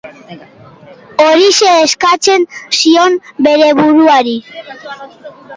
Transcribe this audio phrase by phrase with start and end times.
[1.25, 2.47] Horixe eskatzen
[2.79, 4.37] zion bere buruari.